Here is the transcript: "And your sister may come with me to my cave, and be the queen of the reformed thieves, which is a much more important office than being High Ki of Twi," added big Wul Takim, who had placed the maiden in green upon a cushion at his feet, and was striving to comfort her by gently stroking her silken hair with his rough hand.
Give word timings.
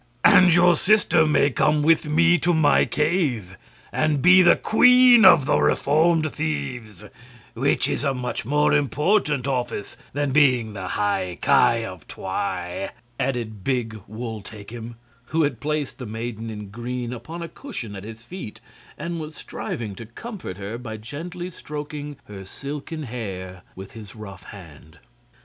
"And 0.25 0.51
your 0.51 0.75
sister 0.77 1.27
may 1.27 1.51
come 1.51 1.83
with 1.83 2.07
me 2.09 2.39
to 2.39 2.55
my 2.55 2.85
cave, 2.85 3.55
and 3.91 4.19
be 4.19 4.41
the 4.41 4.55
queen 4.55 5.23
of 5.25 5.45
the 5.45 5.59
reformed 5.59 6.33
thieves, 6.33 7.05
which 7.53 7.87
is 7.87 8.03
a 8.03 8.11
much 8.15 8.43
more 8.43 8.73
important 8.73 9.45
office 9.45 9.97
than 10.13 10.31
being 10.31 10.73
High 10.73 11.37
Ki 11.39 11.85
of 11.85 12.07
Twi," 12.07 12.89
added 13.19 13.63
big 13.63 14.01
Wul 14.07 14.41
Takim, 14.41 14.95
who 15.25 15.43
had 15.43 15.59
placed 15.59 15.99
the 15.99 16.07
maiden 16.07 16.49
in 16.49 16.69
green 16.69 17.13
upon 17.13 17.43
a 17.43 17.47
cushion 17.47 17.95
at 17.95 18.03
his 18.03 18.23
feet, 18.23 18.59
and 18.97 19.19
was 19.19 19.35
striving 19.35 19.93
to 19.93 20.07
comfort 20.07 20.57
her 20.57 20.79
by 20.79 20.97
gently 20.97 21.51
stroking 21.51 22.17
her 22.23 22.43
silken 22.43 23.03
hair 23.03 23.61
with 23.75 23.91
his 23.91 24.15
rough 24.15 24.45
hand. 24.45 24.97